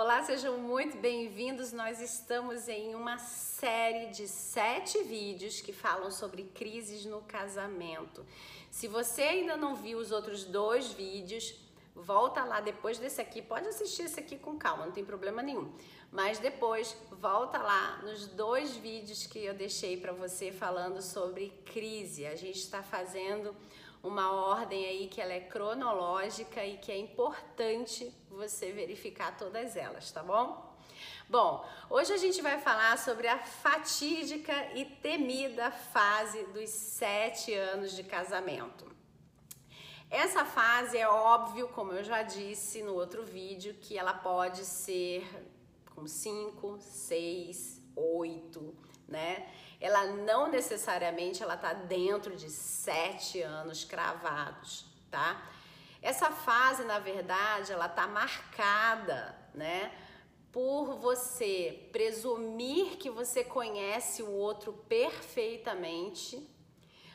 [0.00, 1.72] Olá, sejam muito bem-vindos.
[1.72, 8.24] Nós estamos em uma série de sete vídeos que falam sobre crises no casamento.
[8.70, 11.52] Se você ainda não viu os outros dois vídeos,
[11.96, 13.42] volta lá depois desse aqui.
[13.42, 15.68] Pode assistir esse aqui com calma, não tem problema nenhum.
[16.12, 22.24] Mas depois volta lá nos dois vídeos que eu deixei para você falando sobre crise.
[22.24, 23.52] A gente está fazendo
[24.08, 30.10] uma ordem aí que ela é cronológica e que é importante você verificar todas elas,
[30.10, 30.66] tá bom?
[31.28, 37.92] Bom, hoje a gente vai falar sobre a fatídica e temida fase dos sete anos
[37.94, 38.86] de casamento.
[40.10, 45.22] Essa fase é óbvio, como eu já disse no outro vídeo, que ela pode ser
[45.94, 48.74] com cinco, seis, oito,
[49.08, 49.48] né?
[49.80, 55.40] ela não necessariamente ela tá dentro de sete anos cravados, tá?
[56.02, 59.92] Essa fase, na verdade, ela tá marcada, né?
[60.50, 66.48] Por você presumir que você conhece o outro perfeitamente,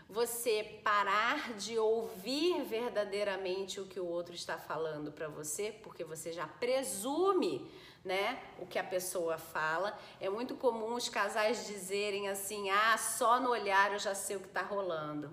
[0.08, 6.32] você parar de ouvir verdadeiramente o que o outro está falando para você, porque você
[6.32, 7.70] já presume
[8.04, 8.40] né?
[8.59, 9.98] O que a pessoa fala.
[10.20, 14.40] É muito comum os casais dizerem assim: ah, só no olhar eu já sei o
[14.40, 15.32] que tá rolando.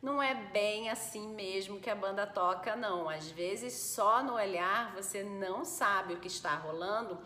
[0.00, 3.08] Não é bem assim mesmo que a banda toca, não.
[3.08, 7.20] Às vezes, só no olhar você não sabe o que está rolando,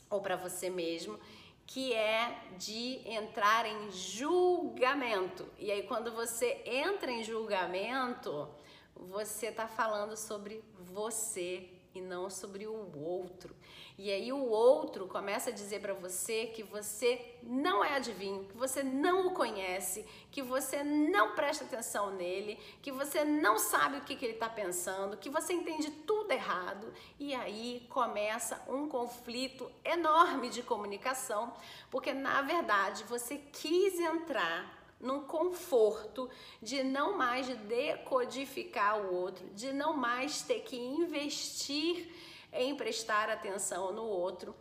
[0.09, 1.19] ou para você mesmo,
[1.67, 5.49] que é de entrar em julgamento.
[5.59, 8.49] E aí quando você entra em julgamento,
[8.95, 11.69] você está falando sobre você
[11.99, 13.55] e não sobre o outro.
[13.99, 18.57] E aí o outro começa a dizer para você que você não é adivinho, que
[18.57, 24.03] você não o conhece, que você não presta atenção nele, que você não sabe o
[24.03, 26.93] que, que ele está pensando, que você entende tudo errado.
[27.19, 31.53] E aí começa um conflito enorme de comunicação,
[31.91, 36.29] porque na verdade você quis entrar num conforto
[36.61, 42.13] de não mais decodificar o outro, de não mais ter que investir
[42.53, 44.55] em prestar atenção no outro.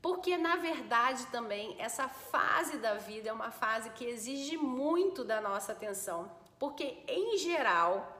[0.00, 5.40] Porque na verdade também essa fase da vida é uma fase que exige muito da
[5.40, 8.18] nossa atenção, porque em geral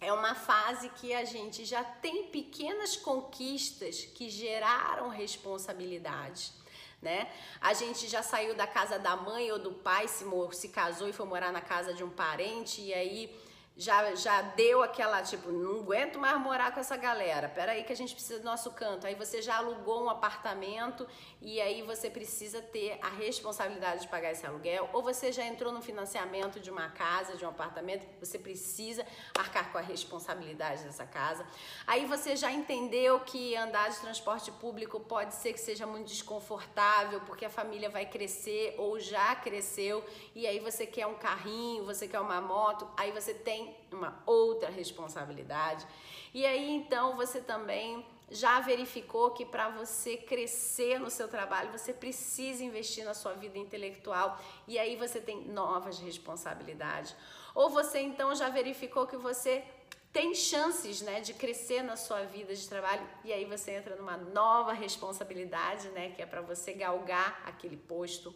[0.00, 6.52] é uma fase que a gente já tem pequenas conquistas que geraram responsabilidade.
[7.00, 7.30] Né?
[7.60, 11.12] A gente já saiu da casa da mãe ou do pai, se, se casou e
[11.12, 13.34] foi morar na casa de um parente, e aí
[13.80, 17.96] já, já deu aquela, tipo, não aguento mais morar com essa galera, peraí que a
[17.96, 19.06] gente precisa do nosso canto.
[19.06, 21.08] Aí você já alugou um apartamento
[21.40, 25.72] e aí você precisa ter a responsabilidade de pagar esse aluguel, ou você já entrou
[25.72, 29.06] no financiamento de uma casa, de um apartamento, você precisa
[29.38, 31.46] arcar com a responsabilidade dessa casa.
[31.86, 37.22] Aí você já entendeu que andar de transporte público pode ser que seja muito desconfortável,
[37.22, 40.04] porque a família vai crescer ou já cresceu,
[40.34, 44.70] e aí você quer um carrinho, você quer uma moto, aí você tem uma outra
[44.70, 45.86] responsabilidade.
[46.32, 51.92] E aí então você também já verificou que para você crescer no seu trabalho, você
[51.92, 57.14] precisa investir na sua vida intelectual e aí você tem novas responsabilidades.
[57.54, 59.64] Ou você então já verificou que você
[60.12, 64.16] tem chances, né, de crescer na sua vida de trabalho e aí você entra numa
[64.16, 68.34] nova responsabilidade, né, que é para você galgar aquele posto.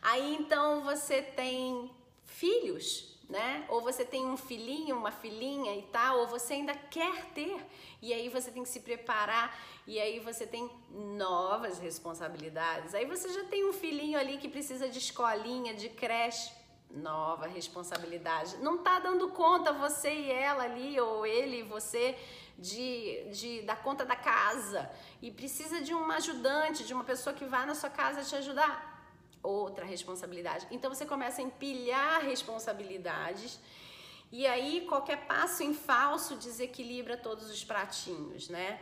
[0.00, 1.90] Aí então você tem
[2.24, 3.64] filhos, né?
[3.68, 7.64] Ou você tem um filhinho, uma filhinha e tal, ou você ainda quer ter,
[8.00, 12.94] e aí você tem que se preparar, e aí você tem novas responsabilidades.
[12.94, 16.52] Aí você já tem um filhinho ali que precisa de escolinha, de creche,
[16.90, 18.58] nova responsabilidade.
[18.58, 22.18] Não tá dando conta você e ela ali, ou ele e você,
[22.58, 24.90] de, de dar conta da casa.
[25.20, 28.91] E precisa de um ajudante, de uma pessoa que vá na sua casa te ajudar.
[29.42, 30.66] Outra responsabilidade.
[30.70, 33.58] Então você começa a empilhar responsabilidades.
[34.30, 38.80] E aí qualquer passo em falso desequilibra todos os pratinhos, né?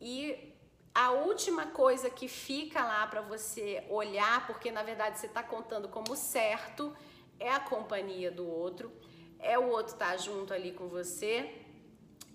[0.00, 0.54] E
[0.94, 5.88] a última coisa que fica lá para você olhar, porque na verdade você está contando
[5.88, 6.96] como certo,
[7.38, 8.90] é a companhia do outro,
[9.38, 11.62] é o outro estar tá junto ali com você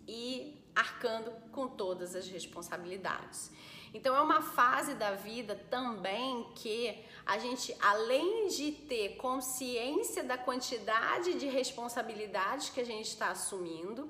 [0.08, 3.52] e arcando com todas as responsabilidades.
[3.94, 10.38] Então é uma fase da vida também que a gente, além de ter consciência da
[10.38, 14.10] quantidade de responsabilidades que a gente está assumindo,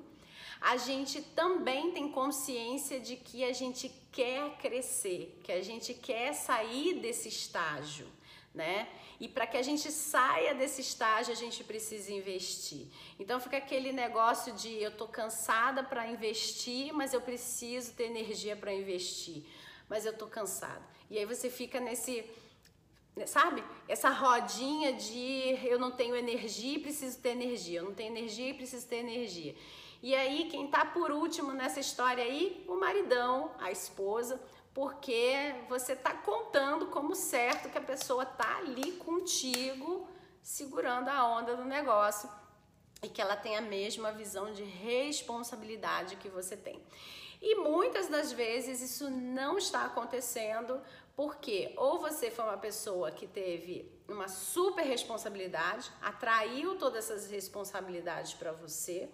[0.60, 6.32] a gente também tem consciência de que a gente quer crescer, que a gente quer
[6.32, 8.06] sair desse estágio,
[8.54, 8.88] né?
[9.18, 12.86] E para que a gente saia desse estágio, a gente precisa investir.
[13.18, 18.56] Então fica aquele negócio de eu tô cansada para investir, mas eu preciso ter energia
[18.56, 19.44] para investir,
[19.88, 20.82] mas eu tô cansada.
[21.10, 22.24] E aí você fica nesse
[23.26, 23.62] sabe?
[23.86, 28.48] Essa rodinha de eu não tenho energia e preciso ter energia, eu não tenho energia
[28.48, 29.54] e preciso ter energia.
[30.02, 32.64] E aí, quem tá por último nessa história aí?
[32.66, 34.40] O maridão, a esposa,
[34.74, 40.08] porque você tá contando como certo que a pessoa tá ali contigo,
[40.42, 42.28] segurando a onda do negócio
[43.00, 46.82] e que ela tem a mesma visão de responsabilidade que você tem.
[47.42, 50.80] E muitas das vezes isso não está acontecendo
[51.16, 58.32] porque ou você foi uma pessoa que teve uma super responsabilidade, atraiu todas essas responsabilidades
[58.32, 59.08] para você,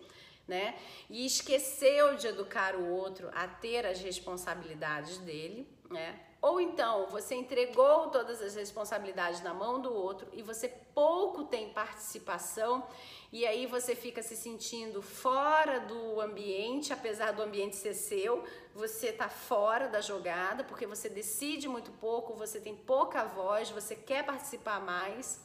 [0.47, 0.79] né?
[1.09, 6.28] E esqueceu de educar o outro a ter as responsabilidades dele, né?
[6.41, 11.73] Ou então você entregou todas as responsabilidades na mão do outro e você pouco tem
[11.73, 12.87] participação
[13.33, 19.13] e aí você fica se sentindo fora do ambiente, apesar do ambiente ser seu, você
[19.13, 24.25] tá fora da jogada porque você decide muito pouco, você tem pouca voz, você quer
[24.25, 25.41] participar mais.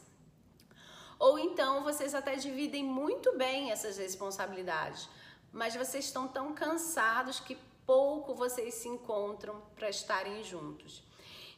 [1.18, 5.08] Ou então vocês até dividem muito bem essas responsabilidades,
[5.52, 11.02] mas vocês estão tão cansados que pouco vocês se encontram para estarem juntos.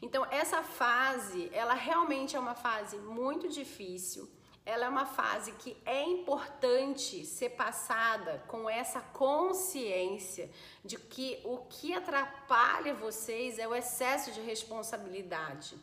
[0.00, 4.28] Então, essa fase, ela realmente é uma fase muito difícil.
[4.64, 10.50] Ela é uma fase que é importante ser passada com essa consciência
[10.84, 15.76] de que o que atrapalha vocês é o excesso de responsabilidade.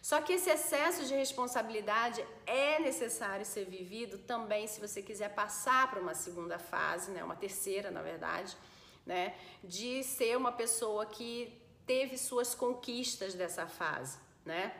[0.00, 5.90] Só que esse excesso de responsabilidade é necessário ser vivido também se você quiser passar
[5.90, 8.56] para uma segunda fase, né, uma terceira, na verdade,
[9.04, 14.72] né, de ser uma pessoa que teve suas conquistas dessa fase, né?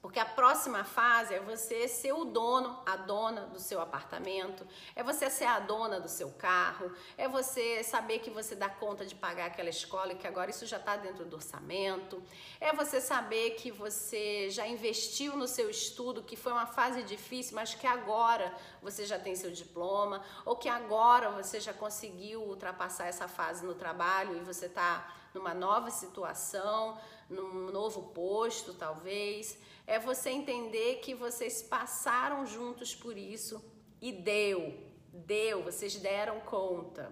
[0.00, 4.64] Porque a próxima fase é você ser o dono, a dona do seu apartamento,
[4.94, 9.04] é você ser a dona do seu carro, é você saber que você dá conta
[9.04, 12.22] de pagar aquela escola e que agora isso já está dentro do orçamento,
[12.60, 17.56] é você saber que você já investiu no seu estudo, que foi uma fase difícil,
[17.56, 23.08] mas que agora você já tem seu diploma, ou que agora você já conseguiu ultrapassar
[23.08, 26.98] essa fase no trabalho e você está numa nova situação,
[27.28, 33.64] num novo posto, talvez é você entender que vocês passaram juntos por isso
[34.02, 34.78] e deu,
[35.12, 37.10] deu, vocês deram conta.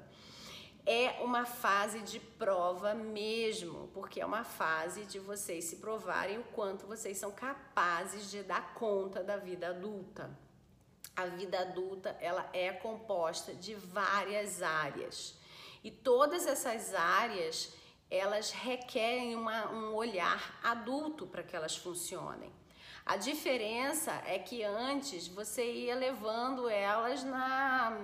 [0.84, 6.44] É uma fase de prova mesmo, porque é uma fase de vocês se provarem o
[6.44, 10.30] quanto vocês são capazes de dar conta da vida adulta.
[11.16, 15.34] A vida adulta, ela é composta de várias áreas.
[15.82, 17.72] E todas essas áreas,
[18.10, 22.52] elas requerem uma, um olhar adulto para que elas funcionem.
[23.04, 27.96] A diferença é que antes você ia levando elas na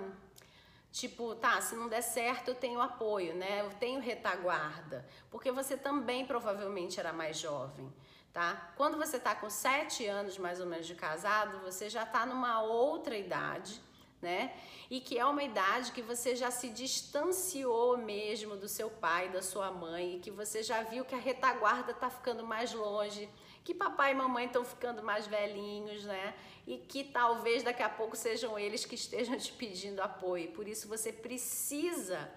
[0.93, 3.61] tipo, tá, se não der certo eu tenho apoio, né?
[3.61, 7.91] Eu tenho retaguarda, porque você também provavelmente era mais jovem,
[8.31, 8.71] tá?
[8.77, 12.61] Quando você tá com sete anos mais ou menos de casado, você já tá numa
[12.61, 13.81] outra idade,
[14.23, 14.53] né?
[14.89, 19.41] E que é uma idade que você já se distanciou mesmo do seu pai, da
[19.41, 23.29] sua mãe, e que você já viu que a retaguarda tá ficando mais longe,
[23.63, 26.33] que papai e mamãe estão ficando mais velhinhos, né?
[26.65, 30.51] E que talvez daqui a pouco sejam eles que estejam te pedindo apoio.
[30.53, 32.31] Por isso você precisa,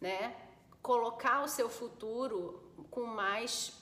[0.00, 0.34] né,
[0.82, 2.60] colocar o seu futuro
[2.90, 3.81] com mais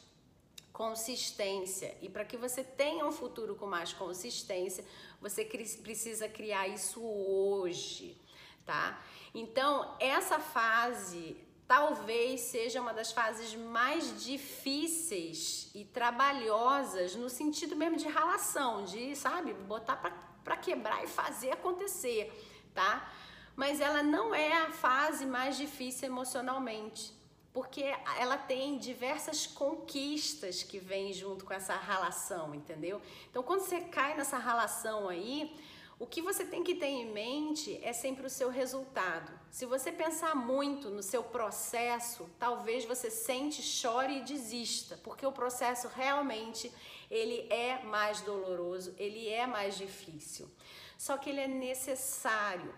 [0.73, 1.97] consistência.
[2.01, 4.85] E para que você tenha um futuro com mais consistência,
[5.21, 8.21] você precisa criar isso hoje,
[8.65, 9.03] tá?
[9.35, 11.37] Então, essa fase
[11.71, 19.15] talvez seja uma das fases mais difíceis e trabalhosas no sentido mesmo de relação, de,
[19.15, 19.95] sabe, botar
[20.43, 22.33] para quebrar e fazer acontecer,
[22.75, 23.09] tá?
[23.55, 27.15] Mas ela não é a fase mais difícil emocionalmente,
[27.53, 27.83] porque
[28.19, 33.03] ela tem diversas conquistas que vêm junto com essa relação, entendeu?
[33.29, 35.53] Então, quando você cai nessa relação aí,
[35.99, 39.31] o que você tem que ter em mente é sempre o seu resultado.
[39.51, 45.33] Se você pensar muito no seu processo, talvez você sente, chore e desista, porque o
[45.33, 46.73] processo realmente
[47.11, 50.49] ele é mais doloroso, ele é mais difícil.
[50.97, 52.75] Só que ele é necessário.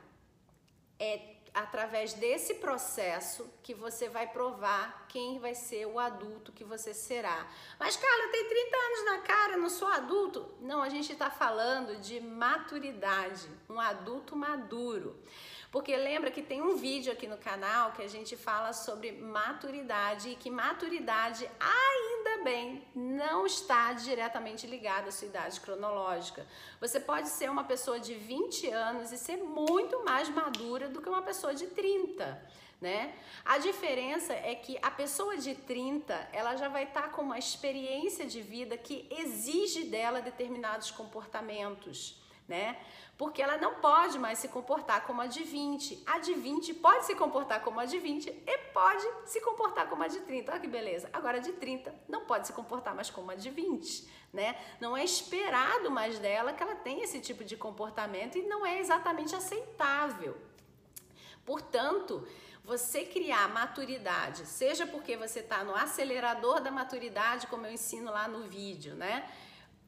[0.99, 6.95] É através desse processo que você vai provar quem vai ser o adulto que você
[6.95, 7.47] será.
[7.79, 10.55] Mas, Carla, tenho 30 anos na cara, não sou adulto.
[10.61, 15.19] Não, a gente está falando de maturidade, um adulto maduro.
[15.73, 20.29] Porque lembra que tem um vídeo aqui no canal que a gente fala sobre maturidade
[20.29, 26.47] e que maturidade ainda bem não está diretamente ligada à sua idade cronológica.
[26.79, 31.09] Você pode ser uma pessoa de 20 anos e ser muito mais madura do que
[31.09, 32.63] uma pessoa de 30.
[32.79, 33.15] Né?
[33.43, 37.39] A diferença é que a pessoa de 30, ela já vai estar tá com uma
[37.39, 42.77] experiência de vida que exige dela determinados comportamentos, né?
[43.23, 46.03] porque ela não pode mais se comportar como a de 20.
[46.07, 50.03] A de 20 pode se comportar como a de 20 e pode se comportar como
[50.03, 50.51] a de 30.
[50.51, 51.09] Olha que beleza.
[51.13, 54.57] Agora a de 30 não pode se comportar mais como a de 20, né?
[54.81, 58.81] Não é esperado mais dela que ela tenha esse tipo de comportamento e não é
[58.81, 60.37] exatamente aceitável.
[61.47, 62.27] Portanto,
[62.65, 68.27] você criar maturidade, seja porque você está no acelerador da maturidade, como eu ensino lá
[68.27, 69.31] no vídeo, né?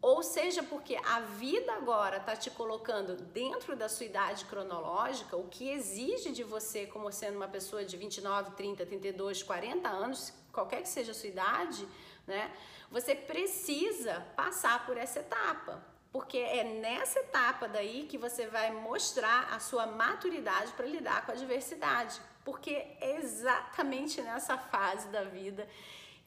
[0.04, 5.48] Ou seja porque a vida agora está te colocando dentro da sua idade cronológica, o
[5.48, 10.82] que exige de você, como sendo uma pessoa de 29, 30, 32, 40 anos, qualquer
[10.82, 11.88] que seja a sua idade,
[12.26, 12.52] né?
[12.90, 15.82] Você precisa passar por essa etapa,
[16.12, 21.32] porque é nessa etapa daí que você vai mostrar a sua maturidade para lidar com
[21.32, 25.66] a diversidade, porque é exatamente nessa fase da vida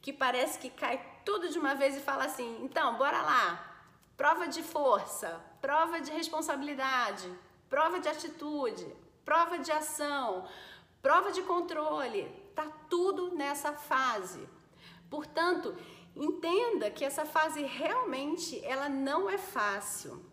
[0.00, 3.67] que parece que cai tudo de uma vez e fala assim: então, bora lá,
[4.18, 7.30] prova de força, prova de responsabilidade,
[7.70, 8.84] prova de atitude,
[9.24, 10.44] prova de ação,
[11.00, 14.40] prova de controle, tá tudo nessa fase.
[15.08, 15.76] Portanto,
[16.16, 20.26] entenda que essa fase realmente ela não é fácil,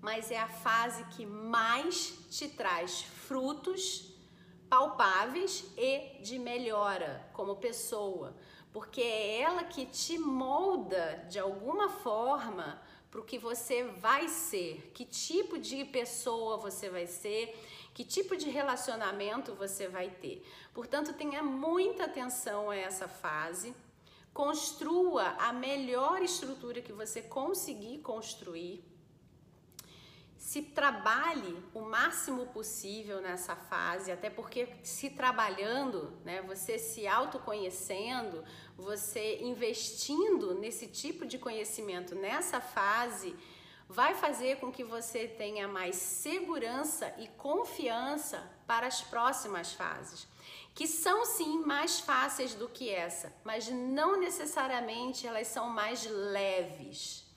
[0.00, 4.14] mas é a fase que mais te traz frutos
[4.68, 8.36] palpáveis e de melhora como pessoa,
[8.72, 14.90] porque é ela que te molda de alguma forma para o que você vai ser,
[14.94, 17.58] que tipo de pessoa você vai ser,
[17.92, 20.46] que tipo de relacionamento você vai ter.
[20.72, 23.74] Portanto, tenha muita atenção a essa fase.
[24.32, 28.84] Construa a melhor estrutura que você conseguir construir
[30.50, 38.42] se trabalhe o máximo possível nessa fase, até porque se trabalhando, né, você se autoconhecendo,
[38.76, 43.36] você investindo nesse tipo de conhecimento nessa fase,
[43.88, 50.26] vai fazer com que você tenha mais segurança e confiança para as próximas fases,
[50.74, 57.29] que são sim mais fáceis do que essa, mas não necessariamente elas são mais leves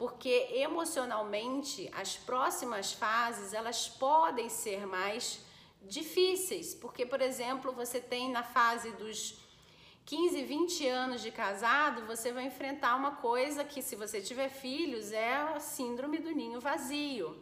[0.00, 5.44] porque emocionalmente as próximas fases elas podem ser mais
[5.82, 9.38] difíceis, porque por exemplo, você tem na fase dos
[10.06, 15.12] 15, 20 anos de casado, você vai enfrentar uma coisa que se você tiver filhos
[15.12, 17.36] é a síndrome do ninho vazio.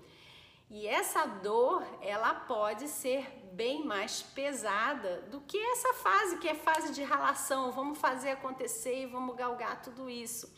[0.68, 6.54] E essa dor, ela pode ser bem mais pesada do que essa fase, que é
[6.54, 10.52] fase de relação, vamos fazer acontecer e vamos galgar tudo isso.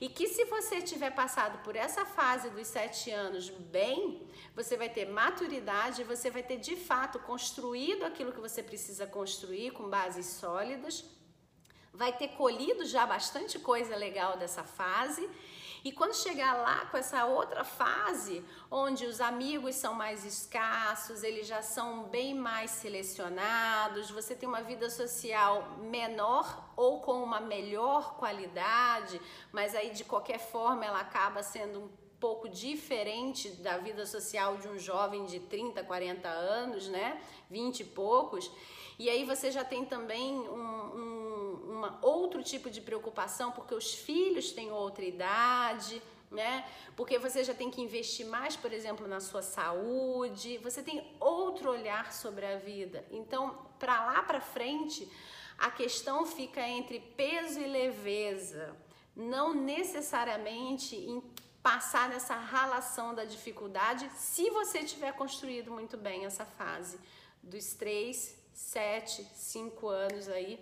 [0.00, 4.88] E que se você tiver passado por essa fase dos sete anos bem, você vai
[4.88, 10.26] ter maturidade, você vai ter de fato construído aquilo que você precisa construir com bases
[10.26, 11.04] sólidas,
[11.92, 15.28] vai ter colhido já bastante coisa legal dessa fase
[15.84, 21.46] e quando chegar lá com essa outra fase, onde os amigos são mais escassos, eles
[21.46, 28.16] já são bem mais selecionados, você tem uma vida social menor ou com uma melhor
[28.16, 29.20] qualidade,
[29.52, 34.68] mas aí de qualquer forma ela acaba sendo um pouco diferente da vida social de
[34.68, 37.20] um jovem de 30, 40 anos, né?
[37.50, 38.50] 20 e poucos.
[38.98, 41.15] E aí você já tem também um, um
[41.76, 46.66] uma outro tipo de preocupação porque os filhos têm outra idade, né?
[46.96, 51.70] Porque você já tem que investir mais, por exemplo, na sua saúde, você tem outro
[51.70, 53.04] olhar sobre a vida.
[53.10, 55.08] Então, para lá para frente,
[55.58, 58.76] a questão fica entre peso e leveza,
[59.14, 61.22] não necessariamente em
[61.62, 66.96] passar nessa relação da dificuldade, se você tiver construído muito bem essa fase
[67.42, 70.60] dos três, sete, cinco anos aí,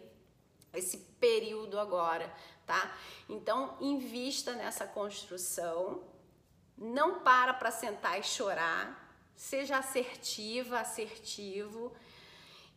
[0.75, 2.33] esse período agora,
[2.66, 2.95] tá?
[3.28, 6.02] Então, invista nessa construção,
[6.76, 9.04] não para para sentar e chorar,
[9.37, 11.93] seja assertiva, assertivo,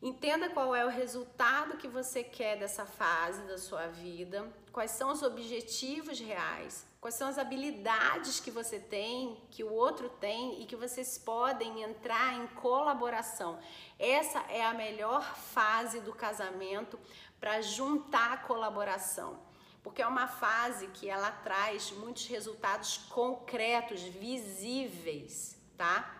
[0.01, 5.11] entenda qual é o resultado que você quer dessa fase da sua vida, quais são
[5.11, 10.65] os objetivos reais, quais são as habilidades que você tem, que o outro tem e
[10.65, 13.59] que vocês podem entrar em colaboração.
[13.97, 16.99] Essa é a melhor fase do casamento
[17.39, 19.47] para juntar a colaboração
[19.87, 26.13] porque é uma fase que ela traz muitos resultados concretos, visíveis, tá?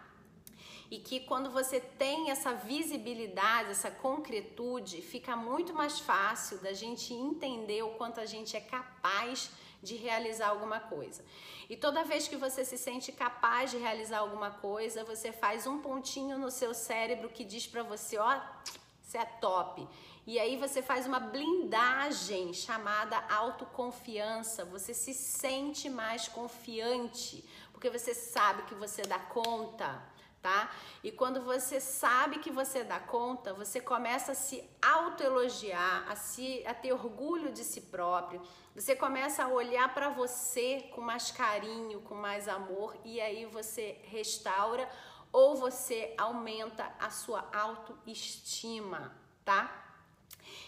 [0.89, 7.13] E que quando você tem essa visibilidade, essa concretude, fica muito mais fácil da gente
[7.13, 9.51] entender o quanto a gente é capaz
[9.83, 11.25] de realizar alguma coisa.
[11.69, 15.79] E toda vez que você se sente capaz de realizar alguma coisa, você faz um
[15.79, 18.76] pontinho no seu cérebro que diz para você, ó, oh,
[19.07, 19.87] você é top.
[20.25, 24.65] E aí você faz uma blindagem chamada autoconfiança.
[24.65, 30.03] Você se sente mais confiante, porque você sabe que você dá conta,
[30.41, 30.69] tá?
[31.01, 36.61] E quando você sabe que você dá conta, você começa a se autoelogiar, a se
[36.67, 38.41] a ter orgulho de si próprio.
[38.75, 44.01] Você começa a olhar para você com mais carinho, com mais amor e aí você
[44.03, 44.87] restaura
[45.31, 49.85] ou você aumenta a sua autoestima, tá?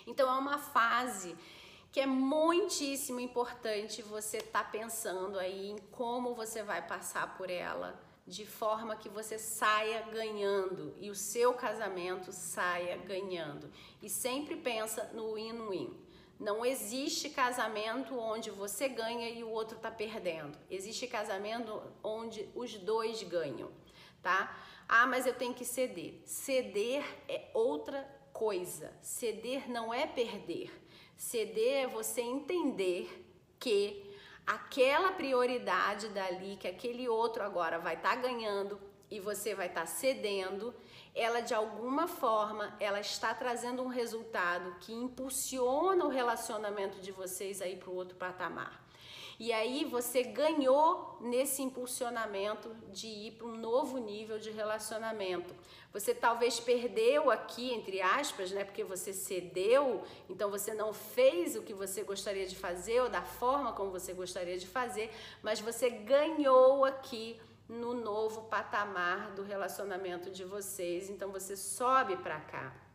[0.06, 1.36] Então é uma fase
[1.92, 7.50] que é muitíssimo importante você estar tá pensando aí em como você vai passar por
[7.50, 13.72] ela, de forma que você saia ganhando e o seu casamento saia ganhando.
[14.04, 15.98] E sempre pensa no win-win.
[16.40, 20.58] Não existe casamento onde você ganha e o outro está perdendo.
[20.70, 23.70] Existe casamento onde os dois ganham,
[24.22, 24.58] tá?
[24.88, 26.22] Ah, mas eu tenho que ceder.
[26.26, 28.04] Ceder é outra
[28.34, 28.92] coisa.
[29.02, 30.72] Ceder não é perder.
[31.16, 33.26] Ceder é você entender
[33.60, 34.10] que
[34.48, 38.80] aquela prioridade dali, que aquele outro agora vai estar tá ganhando
[39.12, 40.74] e você vai estar tá cedendo,
[41.14, 47.62] ela de alguma forma, ela está trazendo um resultado que impulsiona o relacionamento de vocês
[47.62, 48.89] aí para o outro patamar.
[49.40, 55.56] E aí você ganhou nesse impulsionamento de ir para um novo nível de relacionamento.
[55.94, 58.66] Você talvez perdeu aqui, entre aspas, né?
[58.66, 63.22] Porque você cedeu, então você não fez o que você gostaria de fazer ou da
[63.22, 65.10] forma como você gostaria de fazer,
[65.42, 71.10] mas você ganhou aqui no novo patamar do relacionamento de vocês.
[71.10, 72.89] Então você sobe para cá.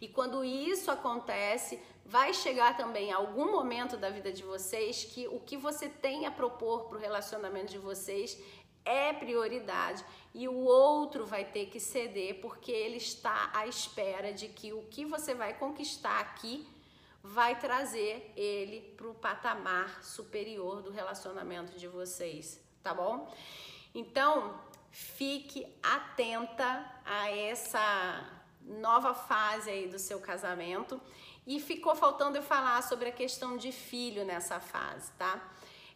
[0.00, 5.40] E quando isso acontece, vai chegar também algum momento da vida de vocês que o
[5.40, 8.40] que você tem a propor para o relacionamento de vocês
[8.84, 10.02] é prioridade
[10.34, 14.82] e o outro vai ter que ceder porque ele está à espera de que o
[14.84, 16.66] que você vai conquistar aqui
[17.22, 23.30] vai trazer ele para o patamar superior do relacionamento de vocês, tá bom?
[23.94, 24.58] Então,
[24.90, 28.37] fique atenta a essa
[28.68, 31.00] nova fase aí do seu casamento.
[31.46, 35.42] E ficou faltando eu falar sobre a questão de filho nessa fase, tá?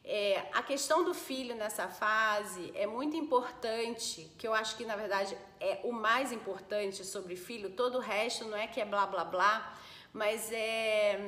[0.05, 4.97] É, a questão do filho nessa fase é muito importante, que eu acho que na
[4.97, 9.07] verdade é o mais importante sobre filho, todo o resto não é que é blá
[9.07, 9.79] blá blá,
[10.13, 11.21] mas é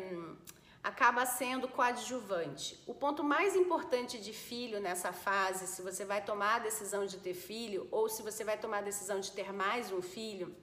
[0.83, 2.79] acaba sendo coadjuvante.
[2.87, 7.17] O ponto mais importante de filho nessa fase, se você vai tomar a decisão de
[7.17, 10.55] ter filho ou se você vai tomar a decisão de ter mais um filho,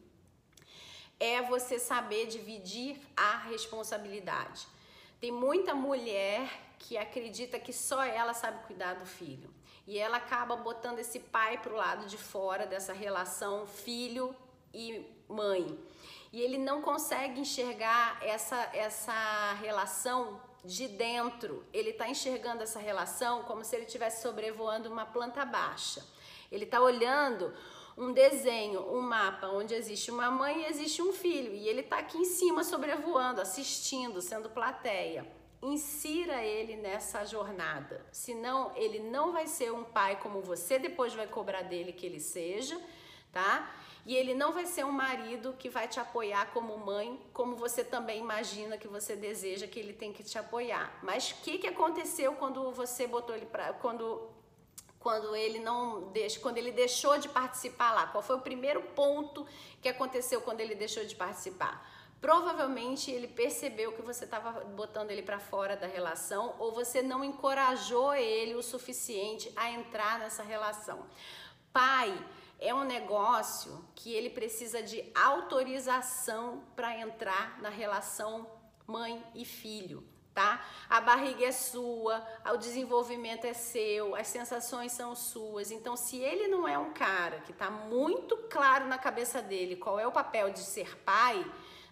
[1.22, 4.66] é você saber dividir a responsabilidade.
[5.20, 9.48] Tem muita mulher que acredita que só ela sabe cuidar do filho.
[9.86, 14.36] E ela acaba botando esse pai para o lado de fora dessa relação filho
[14.74, 15.78] e mãe.
[16.34, 21.64] E ele não consegue enxergar essa, essa relação de dentro.
[21.72, 26.04] Ele está enxergando essa relação como se ele estivesse sobrevoando uma planta baixa.
[26.52, 27.54] Ele está olhando
[27.98, 31.98] um desenho, um mapa onde existe uma mãe e existe um filho, e ele está
[31.98, 35.26] aqui em cima sobrevoando, assistindo, sendo plateia.
[35.62, 41.28] Insira ele nessa jornada, senão ele não vai ser um pai como você depois vai
[41.28, 42.82] cobrar dele que ele seja,
[43.32, 43.72] tá?
[44.06, 47.84] E ele não vai ser um marido que vai te apoiar como mãe, como você
[47.84, 50.92] também imagina que você deseja que ele tem que te apoiar.
[51.04, 54.31] Mas o que, que aconteceu quando você botou ele para quando
[55.02, 58.08] quando ele não deixa, quando ele deixou de participar lá?
[58.08, 59.46] Qual foi o primeiro ponto
[59.82, 61.86] que aconteceu quando ele deixou de participar?
[62.22, 67.24] Provavelmente ele percebeu que você estava botando ele para fora da relação ou você não
[67.24, 71.08] encorajou ele o suficiente a entrar nessa relação.
[71.74, 72.16] Pai
[72.60, 78.48] é um negócio que ele precisa de autorização para entrar na relação
[78.86, 80.66] mãe e filho tá?
[80.90, 85.72] A barriga é sua, o desenvolvimento é seu, as sensações são suas.
[85.72, 90.00] Então, se ele não é um cara que tá muito claro na cabeça dele qual
[90.00, 91.46] é o papel de ser pai,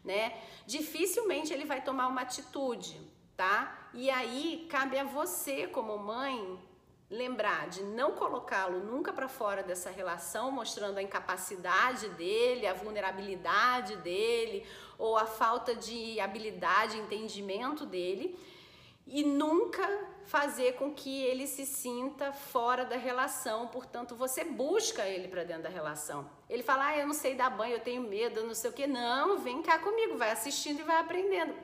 [0.03, 0.37] né?
[0.65, 2.99] Dificilmente ele vai tomar uma atitude,
[3.35, 3.89] tá?
[3.93, 6.59] E aí cabe a você como mãe
[7.09, 13.95] lembrar de não colocá-lo nunca para fora dessa relação, mostrando a incapacidade dele, a vulnerabilidade
[13.97, 14.65] dele
[14.99, 18.37] ou a falta de habilidade, entendimento dele,
[19.07, 19.87] e nunca
[20.25, 25.63] fazer com que ele se sinta fora da relação, portanto, você busca ele para dentro
[25.63, 26.29] da relação.
[26.47, 28.73] Ele fala: "Ah, eu não sei dar banho, eu tenho medo, eu não sei o
[28.73, 28.85] que".
[28.85, 31.55] Não, vem cá comigo, vai assistindo e vai aprendendo.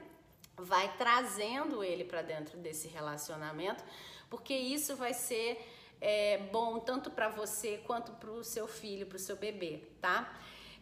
[0.58, 3.84] Vai trazendo ele para dentro desse relacionamento
[4.30, 5.66] porque isso vai ser
[6.02, 10.38] é, bom tanto para você quanto para o seu filho, para o seu bebê, tá?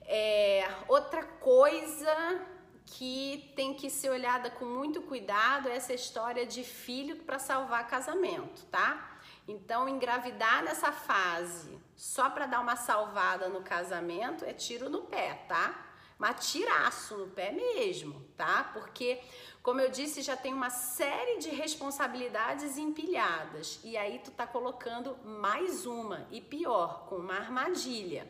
[0.05, 2.41] É, outra coisa
[2.85, 7.87] que tem que ser olhada com muito cuidado é essa história de filho para salvar
[7.87, 9.19] casamento, tá?
[9.47, 15.45] Então, engravidar nessa fase só para dar uma salvada no casamento é tiro no pé,
[15.47, 15.89] tá?
[16.17, 18.69] Mas tiraço no pé mesmo, tá?
[18.73, 19.21] Porque
[19.63, 25.17] como eu disse, já tem uma série de responsabilidades empilhadas e aí tu tá colocando
[25.23, 28.29] mais uma e pior, com uma armadilha.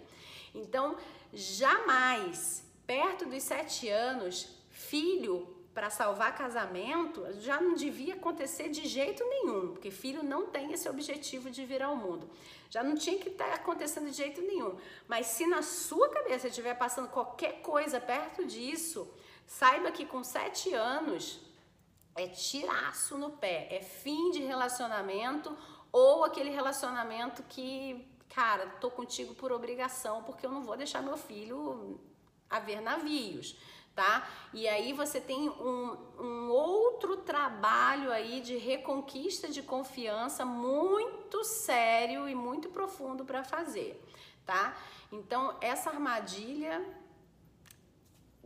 [0.54, 0.96] Então,
[1.34, 9.24] jamais, perto dos sete anos, filho para salvar casamento já não devia acontecer de jeito
[9.28, 12.30] nenhum, porque filho não tem esse objetivo de vir ao mundo.
[12.70, 14.78] Já não tinha que estar tá acontecendo de jeito nenhum.
[15.08, 19.12] Mas se na sua cabeça estiver passando qualquer coisa perto disso,
[19.46, 21.40] Saiba que com sete anos
[22.16, 25.56] é tiraço no pé, é fim de relacionamento
[25.92, 31.18] ou aquele relacionamento que, cara, tô contigo por obrigação porque eu não vou deixar meu
[31.18, 32.00] filho
[32.50, 33.56] a ver navios,
[33.96, 34.28] tá?
[34.54, 42.28] E aí você tem um, um outro trabalho aí de reconquista de confiança muito sério
[42.28, 44.04] e muito profundo para fazer,
[44.46, 44.76] tá?
[45.12, 46.84] Então, essa armadilha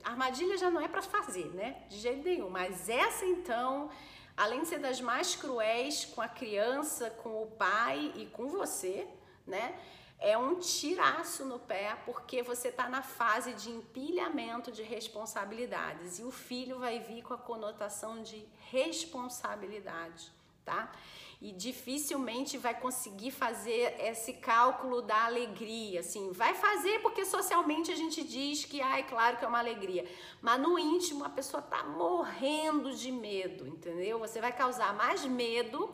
[0.04, 1.84] armadilha já não é para fazer, né?
[1.89, 2.50] De jeito nenhum.
[2.50, 3.89] Mas essa então,
[4.38, 9.06] além de ser das mais cruéis com a criança, com o pai e com você,
[9.47, 9.79] né?
[10.19, 16.23] É um tiraço no pé porque você está na fase de empilhamento de responsabilidades e
[16.23, 20.31] o filho vai vir com a conotação de responsabilidade,
[20.65, 20.91] tá?
[21.39, 27.95] e dificilmente vai conseguir fazer esse cálculo da alegria, assim, vai fazer porque socialmente a
[27.95, 30.10] gente diz que, ah, claro que é uma alegria,
[30.41, 34.17] mas no íntimo a pessoa tá morrendo de medo, entendeu?
[34.19, 35.93] Você vai causar mais medo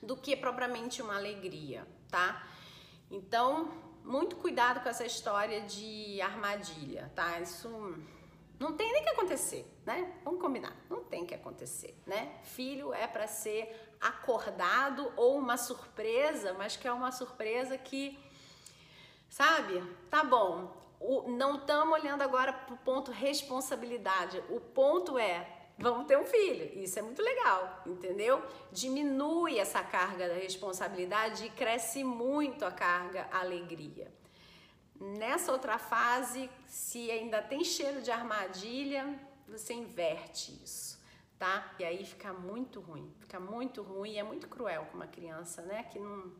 [0.00, 2.46] do que propriamente uma alegria, tá?
[3.10, 3.70] Então,
[4.04, 7.38] muito cuidado com essa história de armadilha, tá?
[7.40, 7.68] Isso
[8.58, 10.12] não tem nem que acontecer, né?
[10.24, 12.38] Vamos combinar, não tem que acontecer, né?
[12.42, 18.18] Filho é para ser acordado ou uma surpresa, mas que é uma surpresa que,
[19.28, 19.82] sabe?
[20.10, 20.76] Tá bom.
[20.98, 24.42] O, não estamos olhando agora para o ponto responsabilidade.
[24.50, 26.78] O ponto é vamos ter um filho.
[26.78, 28.40] Isso é muito legal, entendeu?
[28.70, 34.12] Diminui essa carga da responsabilidade e cresce muito a carga alegria.
[35.00, 41.00] Nessa outra fase, se ainda tem cheiro de armadilha, você inverte isso
[41.40, 41.72] tá?
[41.78, 45.62] E aí fica muito ruim, fica muito ruim e é muito cruel com uma criança,
[45.62, 45.84] né?
[45.84, 46.30] Que não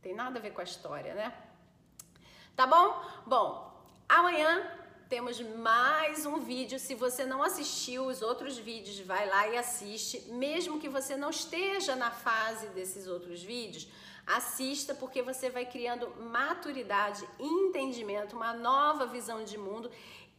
[0.00, 1.36] tem nada a ver com a história, né?
[2.54, 3.04] Tá bom?
[3.26, 6.78] Bom, amanhã temos mais um vídeo.
[6.78, 10.30] Se você não assistiu os outros vídeos, vai lá e assiste.
[10.32, 13.88] Mesmo que você não esteja na fase desses outros vídeos,
[14.26, 19.90] assista porque você vai criando maturidade, entendimento, uma nova visão de mundo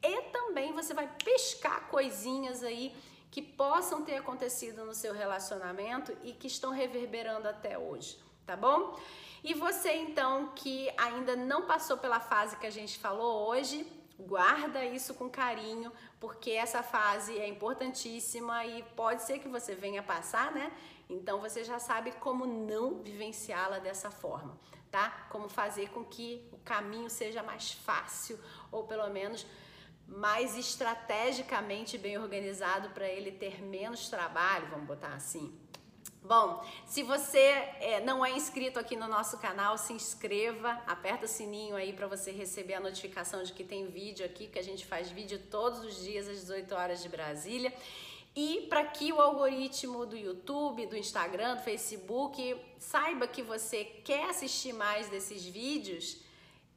[0.03, 2.95] e também você vai pescar coisinhas aí
[3.31, 8.99] que possam ter acontecido no seu relacionamento e que estão reverberando até hoje, tá bom?
[9.43, 13.85] E você então que ainda não passou pela fase que a gente falou hoje,
[14.19, 20.03] guarda isso com carinho, porque essa fase é importantíssima e pode ser que você venha
[20.03, 20.71] passar, né?
[21.09, 24.59] Então você já sabe como não vivenciá-la dessa forma,
[24.91, 25.27] tá?
[25.29, 28.39] Como fazer com que o caminho seja mais fácil
[28.71, 29.45] ou pelo menos
[30.05, 35.57] mais estrategicamente bem organizado para ele ter menos trabalho, vamos botar assim.
[36.21, 41.27] Bom, se você é, não é inscrito aqui no nosso canal, se inscreva, aperta o
[41.27, 44.85] sininho aí para você receber a notificação de que tem vídeo aqui, que a gente
[44.85, 47.73] faz vídeo todos os dias às 18 horas de Brasília.
[48.35, 54.29] E para que o algoritmo do YouTube, do Instagram, do Facebook saiba que você quer
[54.29, 56.17] assistir mais desses vídeos,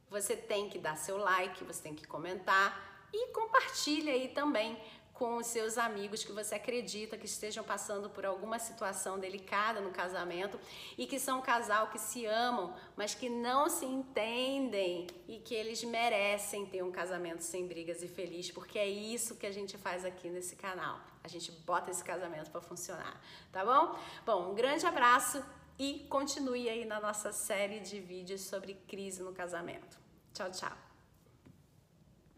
[0.09, 4.77] você tem que dar seu like, você tem que comentar e compartilha aí também
[5.13, 9.91] com os seus amigos que você acredita que estejam passando por alguma situação delicada no
[9.91, 10.59] casamento
[10.97, 15.53] e que são um casal que se amam, mas que não se entendem e que
[15.53, 19.77] eles merecem ter um casamento sem brigas e feliz, porque é isso que a gente
[19.77, 20.99] faz aqui nesse canal.
[21.23, 23.21] A gente bota esse casamento para funcionar,
[23.51, 23.97] tá bom?
[24.25, 25.43] Bom, um grande abraço
[25.77, 29.97] e continue aí na nossa série de vídeos sobre crise no casamento.
[30.33, 30.92] Tchau, tchau.